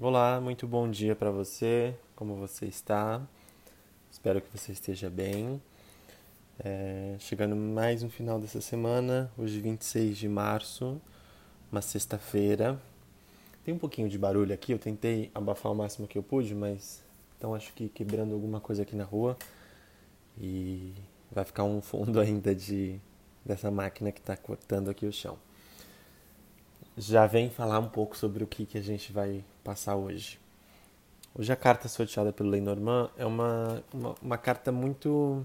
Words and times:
Olá, 0.00 0.40
muito 0.40 0.66
bom 0.66 0.90
dia 0.90 1.14
para 1.14 1.30
você. 1.30 1.94
Como 2.16 2.34
você 2.34 2.66
está? 2.66 3.22
Espero 4.10 4.40
que 4.40 4.50
você 4.50 4.72
esteja 4.72 5.08
bem. 5.08 5.62
É, 6.58 7.14
chegando 7.20 7.54
mais 7.54 8.02
um 8.02 8.10
final 8.10 8.40
dessa 8.40 8.60
semana, 8.60 9.30
hoje 9.38 9.60
26 9.60 10.18
de 10.18 10.28
março, 10.28 11.00
uma 11.70 11.80
sexta-feira. 11.80 12.76
Tem 13.64 13.72
um 13.72 13.78
pouquinho 13.78 14.08
de 14.08 14.18
barulho 14.18 14.52
aqui, 14.52 14.72
eu 14.72 14.80
tentei 14.80 15.30
abafar 15.32 15.70
o 15.70 15.76
máximo 15.76 16.08
que 16.08 16.18
eu 16.18 16.24
pude, 16.24 16.56
mas 16.56 17.00
então 17.38 17.54
acho 17.54 17.72
que 17.72 17.88
quebrando 17.88 18.34
alguma 18.34 18.58
coisa 18.58 18.82
aqui 18.82 18.96
na 18.96 19.04
rua 19.04 19.38
e 20.36 20.92
vai 21.30 21.44
ficar 21.44 21.62
um 21.62 21.80
fundo 21.80 22.18
ainda 22.20 22.52
de 22.52 23.00
dessa 23.44 23.70
máquina 23.70 24.10
que 24.10 24.18
está 24.18 24.36
cortando 24.36 24.90
aqui 24.90 25.06
o 25.06 25.12
chão 25.12 25.38
já 26.96 27.26
vem 27.26 27.50
falar 27.50 27.78
um 27.78 27.88
pouco 27.88 28.16
sobre 28.16 28.44
o 28.44 28.46
que, 28.46 28.66
que 28.66 28.78
a 28.78 28.82
gente 28.82 29.12
vai 29.12 29.44
passar 29.62 29.96
hoje. 29.96 30.38
Hoje 31.34 31.52
a 31.52 31.56
carta 31.56 31.88
sorteada 31.88 32.32
pelo 32.32 32.50
Lenormand 32.50 33.10
é 33.16 33.26
uma, 33.26 33.82
uma, 33.92 34.14
uma, 34.22 34.38
carta 34.38 34.70
muito. 34.70 35.44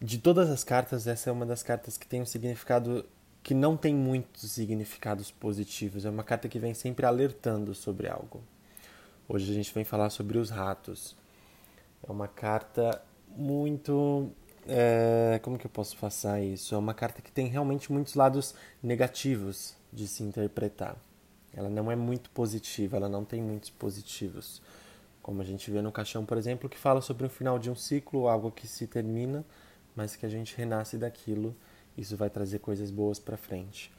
De 0.00 0.18
todas 0.18 0.50
as 0.50 0.64
cartas, 0.64 1.06
essa 1.06 1.28
é 1.28 1.32
uma 1.32 1.44
das 1.44 1.62
cartas 1.62 1.98
que 1.98 2.06
tem 2.06 2.22
um 2.22 2.26
significado 2.26 3.04
que 3.42 3.52
não 3.52 3.76
tem 3.76 3.94
muitos 3.94 4.50
significados 4.52 5.30
positivos. 5.30 6.06
É 6.06 6.10
uma 6.10 6.24
carta 6.24 6.48
que 6.48 6.58
vem 6.58 6.72
sempre 6.72 7.04
alertando 7.04 7.74
sobre 7.74 8.08
algo. 8.08 8.42
Hoje 9.28 9.50
a 9.50 9.54
gente 9.54 9.72
vem 9.74 9.84
falar 9.84 10.08
sobre 10.08 10.38
os 10.38 10.48
ratos. 10.48 11.14
É 12.06 12.10
uma 12.10 12.28
carta 12.28 13.02
muito. 13.36 14.30
É, 14.66 15.38
como 15.42 15.58
que 15.58 15.66
eu 15.66 15.70
posso 15.70 15.94
passar 15.98 16.40
isso? 16.40 16.74
É 16.74 16.78
uma 16.78 16.94
carta 16.94 17.20
que 17.20 17.30
tem 17.30 17.48
realmente 17.48 17.92
muitos 17.92 18.14
lados 18.14 18.54
negativos 18.82 19.76
de 19.94 20.08
se 20.08 20.22
interpretar. 20.22 20.96
Ela 21.54 21.68
não 21.68 21.90
é 21.90 21.94
muito 21.94 22.28
positiva, 22.30 22.96
ela 22.96 23.08
não 23.08 23.24
tem 23.24 23.40
muitos 23.40 23.70
positivos. 23.70 24.60
Como 25.22 25.40
a 25.40 25.44
gente 25.44 25.70
vê 25.70 25.80
no 25.80 25.92
caixão, 25.92 26.24
por 26.24 26.36
exemplo, 26.36 26.68
que 26.68 26.76
fala 26.76 27.00
sobre 27.00 27.26
o 27.26 27.30
final 27.30 27.58
de 27.58 27.70
um 27.70 27.76
ciclo, 27.76 28.28
algo 28.28 28.50
que 28.50 28.66
se 28.66 28.86
termina, 28.86 29.44
mas 29.94 30.16
que 30.16 30.26
a 30.26 30.28
gente 30.28 30.56
renasce 30.56 30.98
daquilo. 30.98 31.54
Isso 31.96 32.16
vai 32.16 32.28
trazer 32.28 32.58
coisas 32.58 32.90
boas 32.90 33.18
para 33.20 33.36
frente. 33.36 33.92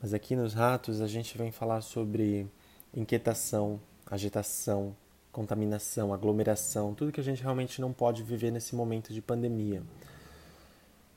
Mas 0.00 0.14
aqui 0.14 0.34
nos 0.34 0.54
ratos 0.54 1.00
a 1.00 1.06
gente 1.06 1.36
vem 1.36 1.52
falar 1.52 1.82
sobre 1.82 2.46
inquietação, 2.94 3.78
agitação, 4.06 4.96
contaminação, 5.30 6.14
aglomeração, 6.14 6.94
tudo 6.94 7.12
que 7.12 7.20
a 7.20 7.24
gente 7.24 7.42
realmente 7.42 7.78
não 7.80 7.92
pode 7.92 8.22
viver 8.22 8.50
nesse 8.50 8.74
momento 8.74 9.12
de 9.12 9.20
pandemia. 9.20 9.82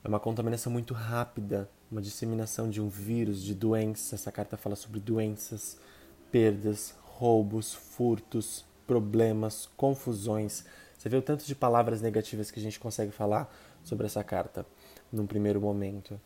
É 0.04 0.08
uma 0.08 0.20
contaminação 0.20 0.72
muito 0.72 0.94
rápida, 0.94 1.70
uma 1.92 2.02
disseminação 2.02 2.70
de 2.70 2.82
um 2.82 2.88
vírus, 2.88 3.44
de 3.44 3.54
doenças. 3.54 4.14
Essa 4.14 4.32
carta 4.32 4.56
fala 4.56 4.76
sobre 4.76 5.00
doenças, 5.00 5.78
perdas, 6.32 6.96
roubos, 7.04 7.74
furtos, 7.74 8.66
problemas, 8.88 9.70
confusões. 9.76 10.64
Você 10.98 11.10
vê 11.10 11.18
o 11.18 11.22
tanto 11.22 11.46
de 11.46 11.54
palavras 11.54 12.02
negativas 12.02 12.50
que 12.50 12.60
a 12.60 12.64
gente 12.64 12.80
consegue 12.80 13.12
falar 13.12 13.54
sobre 13.84 14.06
essa 14.06 14.24
carta 14.24 14.66
num 15.12 15.28
primeiro 15.28 15.60
momento. 15.60 16.20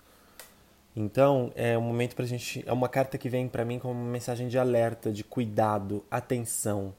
Então, 0.95 1.51
é 1.55 1.75
um 1.75 1.81
momento 1.81 2.15
pra 2.15 2.25
gente, 2.25 2.63
é 2.67 2.71
uma 2.71 2.87
carta 2.87 3.17
que 3.17 3.27
vem 3.27 3.47
para 3.47 3.65
mim 3.65 3.79
como 3.79 3.93
uma 3.99 4.11
mensagem 4.11 4.47
de 4.47 4.59
alerta, 4.59 5.11
de 5.11 5.23
cuidado, 5.23 6.05
atenção, 6.11 6.93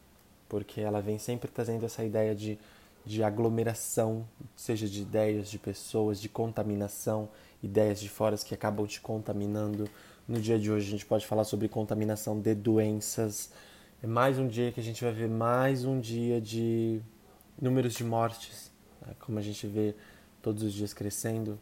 porque 0.48 0.80
ela 0.80 1.00
vem 1.00 1.18
sempre 1.18 1.48
trazendo 1.48 1.86
essa 1.86 2.04
ideia 2.04 2.34
de 2.34 2.58
de 3.04 3.22
aglomeração, 3.22 4.26
seja 4.56 4.88
de 4.88 5.02
ideias, 5.02 5.50
de 5.50 5.58
pessoas, 5.58 6.20
de 6.20 6.28
contaminação, 6.28 7.28
ideias 7.62 8.00
de 8.00 8.08
fora 8.08 8.36
que 8.36 8.54
acabam 8.54 8.86
te 8.86 9.00
contaminando. 9.00 9.88
No 10.26 10.40
dia 10.40 10.58
de 10.58 10.70
hoje 10.70 10.88
a 10.88 10.90
gente 10.90 11.04
pode 11.04 11.26
falar 11.26 11.44
sobre 11.44 11.68
contaminação 11.68 12.40
de 12.40 12.54
doenças. 12.54 13.52
É 14.02 14.06
mais 14.06 14.38
um 14.38 14.48
dia 14.48 14.72
que 14.72 14.80
a 14.80 14.82
gente 14.82 15.04
vai 15.04 15.12
ver 15.12 15.28
mais 15.28 15.84
um 15.84 16.00
dia 16.00 16.40
de 16.40 17.00
números 17.60 17.94
de 17.94 18.04
mortes, 18.04 18.72
né? 19.06 19.14
como 19.20 19.38
a 19.38 19.42
gente 19.42 19.66
vê 19.66 19.94
todos 20.40 20.62
os 20.62 20.72
dias 20.72 20.94
crescendo, 20.94 21.58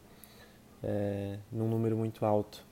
é, 0.81 1.37
num 1.51 1.67
número 1.67 1.97
muito 1.97 2.25
alto. 2.25 2.63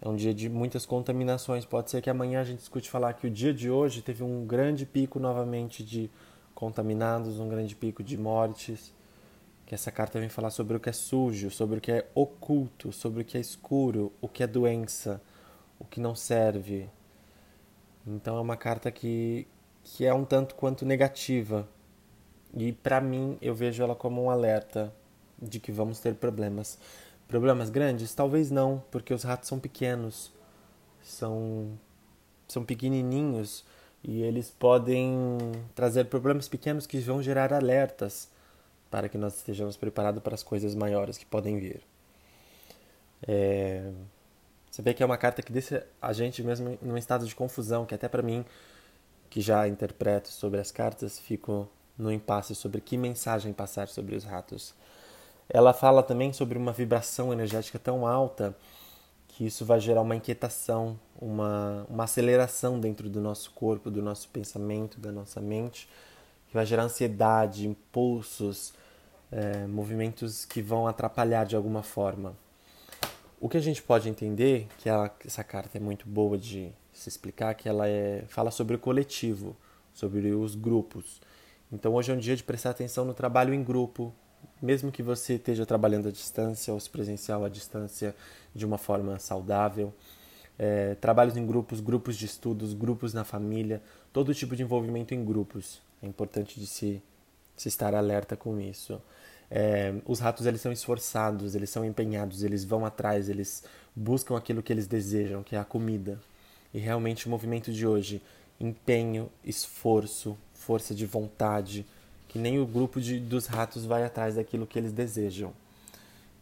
É 0.00 0.08
um 0.08 0.16
dia 0.16 0.34
de 0.34 0.50
muitas 0.50 0.84
contaminações. 0.84 1.64
Pode 1.64 1.90
ser 1.90 2.02
que 2.02 2.10
amanhã 2.10 2.40
a 2.40 2.44
gente 2.44 2.60
escute 2.60 2.90
falar 2.90 3.14
que 3.14 3.26
o 3.26 3.30
dia 3.30 3.54
de 3.54 3.70
hoje 3.70 4.02
teve 4.02 4.22
um 4.22 4.44
grande 4.46 4.84
pico 4.84 5.18
novamente 5.18 5.82
de 5.82 6.10
contaminados, 6.54 7.38
um 7.38 7.48
grande 7.48 7.74
pico 7.74 8.02
de 8.02 8.16
mortes. 8.16 8.94
Que 9.66 9.74
essa 9.74 9.90
carta 9.90 10.20
vem 10.20 10.28
falar 10.28 10.50
sobre 10.50 10.76
o 10.76 10.80
que 10.80 10.90
é 10.90 10.92
sujo, 10.92 11.50
sobre 11.50 11.78
o 11.78 11.80
que 11.80 11.90
é 11.90 12.06
oculto, 12.14 12.92
sobre 12.92 13.22
o 13.22 13.24
que 13.24 13.36
é 13.36 13.40
escuro, 13.40 14.12
o 14.20 14.28
que 14.28 14.42
é 14.42 14.46
doença, 14.46 15.20
o 15.78 15.84
que 15.84 16.00
não 16.00 16.14
serve. 16.14 16.88
Então 18.06 18.36
é 18.36 18.40
uma 18.40 18.56
carta 18.56 18.90
que, 18.90 19.46
que 19.82 20.04
é 20.04 20.12
um 20.12 20.24
tanto 20.24 20.54
quanto 20.54 20.84
negativa. 20.84 21.66
E 22.54 22.72
para 22.72 23.00
mim 23.00 23.38
eu 23.40 23.54
vejo 23.54 23.82
ela 23.82 23.94
como 23.94 24.22
um 24.22 24.30
alerta 24.30 24.92
de 25.40 25.58
que 25.58 25.72
vamos 25.72 25.98
ter 25.98 26.14
problemas. 26.14 26.78
Problemas 27.26 27.70
grandes? 27.70 28.14
Talvez 28.14 28.50
não, 28.50 28.82
porque 28.90 29.14
os 29.14 29.22
ratos 29.22 29.48
são 29.48 29.58
pequenos. 29.58 30.30
São 31.02 31.78
são 32.46 32.64
pequenininhos 32.64 33.64
e 34.04 34.22
eles 34.22 34.50
podem 34.50 35.38
trazer 35.74 36.04
problemas 36.04 36.46
pequenos 36.46 36.86
que 36.86 36.98
vão 36.98 37.22
gerar 37.22 37.52
alertas 37.52 38.28
para 38.90 39.08
que 39.08 39.16
nós 39.16 39.34
estejamos 39.36 39.76
preparados 39.76 40.22
para 40.22 40.34
as 40.34 40.42
coisas 40.42 40.74
maiores 40.74 41.16
que 41.16 41.24
podem 41.24 41.58
vir. 41.58 41.80
É... 43.26 43.90
Você 44.70 44.82
vê 44.82 44.92
que 44.92 45.02
é 45.02 45.06
uma 45.06 45.16
carta 45.16 45.40
que 45.40 45.52
deixa 45.52 45.86
a 46.02 46.12
gente 46.12 46.42
mesmo 46.42 46.78
num 46.82 46.96
estado 46.96 47.26
de 47.26 47.34
confusão, 47.34 47.86
que 47.86 47.94
até 47.94 48.08
para 48.08 48.22
mim, 48.22 48.44
que 49.30 49.40
já 49.40 49.66
interpreto 49.66 50.28
sobre 50.28 50.60
as 50.60 50.70
cartas, 50.70 51.18
fico 51.18 51.68
no 51.96 52.12
impasse 52.12 52.54
sobre 52.54 52.80
que 52.80 52.96
mensagem 52.96 53.52
passar 53.52 53.88
sobre 53.88 54.16
os 54.16 54.24
ratos. 54.24 54.74
Ela 55.48 55.72
fala 55.72 56.02
também 56.02 56.32
sobre 56.32 56.58
uma 56.58 56.72
vibração 56.72 57.32
energética 57.32 57.78
tão 57.78 58.06
alta 58.06 58.54
que 59.34 59.44
isso 59.44 59.64
vai 59.64 59.80
gerar 59.80 60.00
uma 60.00 60.14
inquietação, 60.14 60.98
uma, 61.20 61.84
uma 61.88 62.04
aceleração 62.04 62.78
dentro 62.78 63.10
do 63.10 63.20
nosso 63.20 63.50
corpo, 63.50 63.90
do 63.90 64.00
nosso 64.00 64.28
pensamento, 64.28 65.00
da 65.00 65.10
nossa 65.10 65.40
mente, 65.40 65.88
que 66.46 66.54
vai 66.54 66.64
gerar 66.64 66.84
ansiedade, 66.84 67.66
impulsos, 67.66 68.72
é, 69.32 69.66
movimentos 69.66 70.44
que 70.44 70.62
vão 70.62 70.86
atrapalhar 70.86 71.44
de 71.46 71.56
alguma 71.56 71.82
forma. 71.82 72.36
O 73.40 73.48
que 73.48 73.56
a 73.56 73.60
gente 73.60 73.82
pode 73.82 74.08
entender, 74.08 74.68
que 74.78 74.88
ela, 74.88 75.12
essa 75.26 75.42
carta 75.42 75.78
é 75.78 75.80
muito 75.80 76.08
boa 76.08 76.38
de 76.38 76.70
se 76.92 77.08
explicar, 77.08 77.56
que 77.56 77.68
ela 77.68 77.88
é, 77.88 78.24
fala 78.28 78.52
sobre 78.52 78.76
o 78.76 78.78
coletivo, 78.78 79.56
sobre 79.92 80.32
os 80.32 80.54
grupos. 80.54 81.20
Então 81.72 81.94
hoje 81.94 82.12
é 82.12 82.14
um 82.14 82.18
dia 82.18 82.36
de 82.36 82.44
prestar 82.44 82.70
atenção 82.70 83.04
no 83.04 83.12
trabalho 83.12 83.52
em 83.52 83.64
grupo, 83.64 84.14
mesmo 84.64 84.90
que 84.90 85.02
você 85.02 85.34
esteja 85.34 85.66
trabalhando 85.66 86.08
à 86.08 86.10
distância 86.10 86.72
ou 86.72 86.80
se 86.80 86.88
presencial 86.88 87.44
à 87.44 87.50
distância 87.50 88.16
de 88.54 88.64
uma 88.64 88.78
forma 88.78 89.18
saudável. 89.18 89.92
É, 90.58 90.94
trabalhos 90.94 91.36
em 91.36 91.46
grupos, 91.46 91.80
grupos 91.80 92.16
de 92.16 92.24
estudos, 92.24 92.72
grupos 92.72 93.12
na 93.12 93.24
família, 93.24 93.82
todo 94.10 94.34
tipo 94.34 94.56
de 94.56 94.62
envolvimento 94.62 95.14
em 95.14 95.22
grupos. 95.22 95.82
É 96.02 96.06
importante 96.06 96.58
de 96.58 96.66
se, 96.66 97.02
se 97.54 97.68
estar 97.68 97.94
alerta 97.94 98.36
com 98.36 98.58
isso. 98.58 99.00
É, 99.50 99.94
os 100.06 100.18
ratos 100.18 100.46
eles 100.46 100.62
são 100.62 100.72
esforçados, 100.72 101.54
eles 101.54 101.68
são 101.68 101.84
empenhados, 101.84 102.42
eles 102.42 102.64
vão 102.64 102.86
atrás, 102.86 103.28
eles 103.28 103.64
buscam 103.94 104.34
aquilo 104.36 104.62
que 104.62 104.72
eles 104.72 104.86
desejam, 104.86 105.42
que 105.42 105.54
é 105.54 105.58
a 105.58 105.64
comida. 105.64 106.18
E 106.72 106.78
realmente 106.78 107.26
o 107.26 107.30
movimento 107.30 107.70
de 107.70 107.86
hoje, 107.86 108.22
empenho, 108.58 109.30
esforço, 109.44 110.38
força 110.54 110.94
de 110.94 111.04
vontade, 111.04 111.86
que 112.34 112.38
nem 112.40 112.58
o 112.58 112.66
grupo 112.66 113.00
de, 113.00 113.20
dos 113.20 113.46
ratos 113.46 113.86
vai 113.86 114.02
atrás 114.02 114.34
daquilo 114.34 114.66
que 114.66 114.76
eles 114.76 114.90
desejam. 114.90 115.52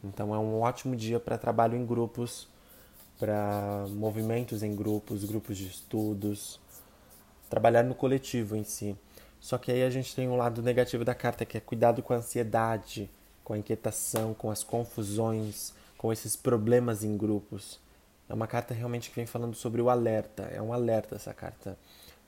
Então 0.02 0.34
é 0.34 0.38
um 0.38 0.62
ótimo 0.62 0.96
dia 0.96 1.20
para 1.20 1.36
trabalho 1.36 1.76
em 1.76 1.84
grupos, 1.84 2.48
para 3.20 3.84
movimentos 3.90 4.62
em 4.62 4.74
grupos, 4.74 5.22
grupos 5.22 5.58
de 5.58 5.66
estudos, 5.66 6.58
trabalhar 7.50 7.82
no 7.82 7.94
coletivo 7.94 8.56
em 8.56 8.64
si. 8.64 8.96
Só 9.38 9.58
que 9.58 9.70
aí 9.70 9.82
a 9.82 9.90
gente 9.90 10.16
tem 10.16 10.30
um 10.30 10.36
lado 10.36 10.62
negativo 10.62 11.04
da 11.04 11.14
carta, 11.14 11.44
que 11.44 11.58
é 11.58 11.60
cuidado 11.60 12.02
com 12.02 12.14
a 12.14 12.16
ansiedade, 12.16 13.10
com 13.44 13.52
a 13.52 13.58
inquietação, 13.58 14.32
com 14.32 14.50
as 14.50 14.64
confusões, 14.64 15.74
com 15.98 16.10
esses 16.10 16.34
problemas 16.34 17.04
em 17.04 17.18
grupos. 17.18 17.78
É 18.30 18.32
uma 18.32 18.46
carta 18.46 18.72
realmente 18.72 19.10
que 19.10 19.16
vem 19.16 19.26
falando 19.26 19.54
sobre 19.54 19.82
o 19.82 19.90
alerta, 19.90 20.44
é 20.44 20.62
um 20.62 20.72
alerta 20.72 21.16
essa 21.16 21.34
carta 21.34 21.76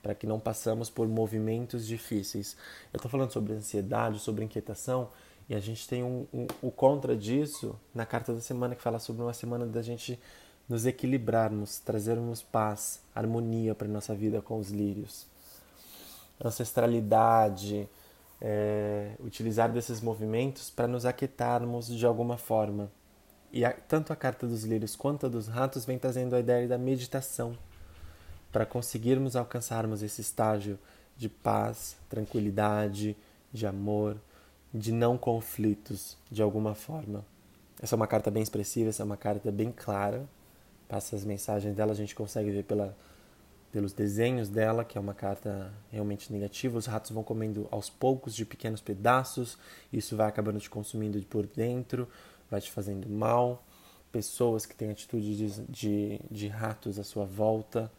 para 0.05 0.13
que 0.13 0.27
não 0.27 0.39
passamos 0.39 0.87
por 0.87 1.07
movimentos 1.07 1.87
difíceis. 1.87 2.55
Eu 2.93 2.97
estou 2.97 3.09
falando 3.09 3.31
sobre 3.31 3.53
ansiedade, 3.53 4.19
sobre 4.19 4.45
inquietação, 4.45 5.09
e 5.49 5.55
a 5.55 5.59
gente 5.59 5.87
tem 5.87 6.03
um, 6.03 6.27
um, 6.31 6.45
o 6.61 6.69
contra 6.69 7.17
disso 7.17 7.75
na 7.91 8.05
carta 8.05 8.31
da 8.31 8.39
semana, 8.39 8.75
que 8.75 8.83
fala 8.83 8.99
sobre 8.99 9.23
uma 9.23 9.33
semana 9.33 9.65
da 9.65 9.81
gente 9.81 10.19
nos 10.69 10.85
equilibrarmos, 10.85 11.79
trazermos 11.79 12.43
paz, 12.43 13.01
harmonia 13.15 13.73
para 13.73 13.87
nossa 13.87 14.13
vida 14.13 14.43
com 14.43 14.59
os 14.59 14.69
lírios. 14.69 15.25
Ancestralidade, 16.39 17.89
é, 18.39 19.15
utilizar 19.19 19.71
desses 19.71 20.01
movimentos 20.01 20.69
para 20.69 20.87
nos 20.87 21.03
aquietarmos 21.03 21.87
de 21.87 22.05
alguma 22.05 22.37
forma. 22.37 22.91
E 23.51 23.65
a, 23.65 23.73
tanto 23.73 24.13
a 24.13 24.15
carta 24.15 24.45
dos 24.45 24.65
lírios 24.65 24.95
quanto 24.95 25.25
a 25.25 25.29
dos 25.29 25.47
ratos 25.47 25.83
vem 25.83 25.97
trazendo 25.97 26.35
a 26.35 26.39
ideia 26.39 26.67
da 26.67 26.77
meditação 26.77 27.57
para 28.55 28.65
conseguirmos 28.65 29.35
alcançarmos 29.35 30.01
esse 30.01 30.21
estágio 30.21 30.79
de 31.17 31.27
paz, 31.27 31.97
tranquilidade, 32.07 33.13
de 33.51 33.67
amor, 33.67 34.15
de 34.73 34.93
não 34.93 35.17
conflitos 35.17 36.15
de 36.31 36.41
alguma 36.41 36.73
forma. 36.73 37.25
Essa 37.81 37.95
é 37.95 37.97
uma 37.97 38.07
carta 38.07 38.31
bem 38.31 38.41
expressiva, 38.41 38.87
essa 38.87 39.03
é 39.03 39.05
uma 39.05 39.17
carta 39.17 39.51
bem 39.51 39.73
clara. 39.73 40.25
Passa 40.87 41.17
as 41.17 41.25
mensagens 41.25 41.75
dela, 41.75 41.91
a 41.91 41.95
gente 41.95 42.15
consegue 42.15 42.49
ver 42.49 42.63
pela, 42.63 42.95
pelos 43.73 43.91
desenhos 43.91 44.47
dela, 44.47 44.85
que 44.85 44.97
é 44.97 45.01
uma 45.01 45.13
carta 45.13 45.73
realmente 45.91 46.31
negativa. 46.31 46.77
Os 46.77 46.85
ratos 46.85 47.11
vão 47.11 47.25
comendo 47.25 47.67
aos 47.69 47.89
poucos 47.89 48.33
de 48.33 48.45
pequenos 48.45 48.79
pedaços, 48.79 49.57
isso 49.91 50.15
vai 50.15 50.29
acabando 50.29 50.61
te 50.61 50.69
consumindo 50.69 51.21
por 51.25 51.45
dentro, 51.45 52.07
vai 52.49 52.61
te 52.61 52.71
fazendo 52.71 53.09
mal. 53.09 53.65
Pessoas 54.13 54.65
que 54.65 54.73
têm 54.73 54.91
atitude 54.91 55.35
de, 55.35 55.61
de, 55.63 56.21
de 56.31 56.47
ratos 56.47 56.97
à 56.97 57.03
sua 57.03 57.25
volta, 57.25 57.91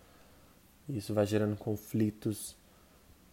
isso 0.88 1.12
vai 1.12 1.26
gerando 1.26 1.56
conflitos, 1.56 2.56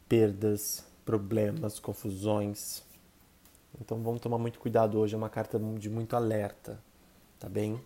perdas, 0.08 0.86
problemas, 1.06 1.80
confusões. 1.80 2.84
Então 3.80 4.02
vamos 4.02 4.22
tomar 4.22 4.38
muito 4.38 4.60
cuidado 4.60 4.98
hoje, 5.00 5.14
é 5.14 5.18
uma 5.18 5.30
carta 5.30 5.60
de 5.60 5.90
muito 5.90 6.16
alerta, 6.16 6.80
tá 7.40 7.50
bem? 7.50 7.80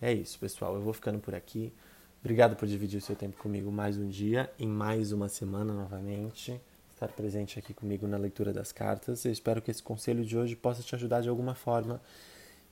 É 0.00 0.12
isso, 0.12 0.38
pessoal. 0.38 0.74
Eu 0.74 0.82
vou 0.82 0.92
ficando 0.92 1.18
por 1.18 1.34
aqui. 1.34 1.72
Obrigado 2.20 2.56
por 2.56 2.66
dividir 2.66 2.98
o 2.98 3.00
seu 3.00 3.16
tempo 3.16 3.36
comigo 3.36 3.70
mais 3.70 3.98
um 3.98 4.08
dia, 4.08 4.52
em 4.58 4.66
mais 4.66 5.12
uma 5.12 5.28
semana 5.28 5.72
novamente. 5.72 6.60
Estar 6.92 7.08
presente 7.08 7.58
aqui 7.58 7.74
comigo 7.74 8.06
na 8.06 8.16
leitura 8.16 8.52
das 8.52 8.70
cartas. 8.72 9.24
Eu 9.24 9.32
espero 9.32 9.60
que 9.60 9.70
esse 9.70 9.82
conselho 9.82 10.24
de 10.24 10.36
hoje 10.36 10.54
possa 10.54 10.82
te 10.82 10.94
ajudar 10.94 11.20
de 11.20 11.28
alguma 11.28 11.54
forma 11.54 12.00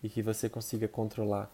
e 0.03 0.09
que 0.09 0.23
você 0.23 0.49
consiga 0.49 0.87
controlar 0.87 1.51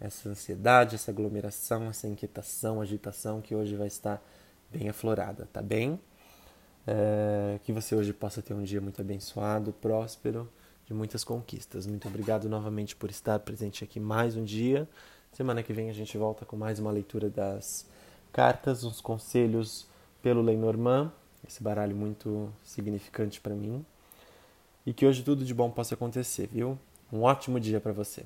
essa 0.00 0.30
ansiedade, 0.30 0.94
essa 0.94 1.10
aglomeração, 1.10 1.88
essa 1.88 2.08
inquietação, 2.08 2.80
agitação 2.80 3.40
que 3.40 3.54
hoje 3.54 3.76
vai 3.76 3.86
estar 3.86 4.22
bem 4.70 4.88
aflorada, 4.88 5.46
tá 5.52 5.60
bem? 5.60 6.00
É, 6.86 7.58
que 7.62 7.72
você 7.72 7.94
hoje 7.94 8.12
possa 8.12 8.40
ter 8.40 8.54
um 8.54 8.62
dia 8.62 8.80
muito 8.80 9.00
abençoado, 9.00 9.72
próspero, 9.72 10.48
de 10.86 10.94
muitas 10.94 11.22
conquistas. 11.22 11.86
Muito 11.86 12.08
obrigado 12.08 12.48
novamente 12.48 12.96
por 12.96 13.10
estar 13.10 13.38
presente 13.40 13.84
aqui 13.84 14.00
mais 14.00 14.36
um 14.36 14.42
dia. 14.42 14.88
Semana 15.32 15.62
que 15.62 15.72
vem 15.72 15.90
a 15.90 15.92
gente 15.92 16.16
volta 16.16 16.46
com 16.46 16.56
mais 16.56 16.78
uma 16.78 16.90
leitura 16.90 17.28
das 17.28 17.86
cartas, 18.32 18.82
uns 18.82 19.00
conselhos 19.00 19.86
pelo 20.22 20.40
Lenormand, 20.40 21.12
esse 21.46 21.62
baralho 21.62 21.94
muito 21.94 22.52
significante 22.64 23.40
para 23.40 23.54
mim. 23.54 23.84
E 24.86 24.92
que 24.92 25.04
hoje 25.04 25.22
tudo 25.22 25.44
de 25.44 25.52
bom 25.52 25.70
possa 25.70 25.94
acontecer, 25.94 26.48
viu? 26.50 26.78
Um 27.12 27.22
ótimo 27.22 27.60
dia 27.60 27.80
para 27.80 27.92
você. 27.92 28.24